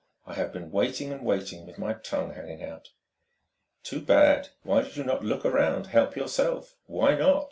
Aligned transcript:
I 0.25 0.33
have 0.33 0.51
been 0.51 0.71
waiting 0.71 1.11
and 1.11 1.23
waiting, 1.23 1.67
with 1.67 1.77
my 1.77 1.93
tongue 1.93 2.33
hanging 2.33 2.63
out." 2.63 2.89
"Too 3.83 4.01
bad. 4.01 4.49
Why 4.63 4.81
did 4.81 4.97
you 4.97 5.03
not 5.03 5.23
look 5.23 5.45
around, 5.45 5.85
help 5.93 6.15
yourself? 6.15 6.73
Why 6.87 7.13
not?" 7.13 7.39